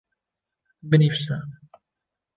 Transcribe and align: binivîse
binivîse 0.89 1.37